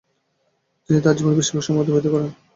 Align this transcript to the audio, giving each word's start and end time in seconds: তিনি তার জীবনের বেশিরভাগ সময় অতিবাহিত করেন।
তিনি 0.89 0.99
তার 1.01 1.15
জীবনের 1.17 1.37
বেশিরভাগ 1.39 1.63
সময় 1.65 1.81
অতিবাহিত 1.83 2.07
করেন। 2.09 2.29